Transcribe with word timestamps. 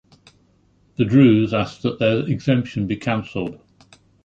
The 0.97 1.05
Druze 1.05 1.53
asked 1.53 1.83
that 1.83 1.99
their 1.99 2.25
exemption 2.27 2.87
be 2.87 2.95
canceled. 2.95 3.59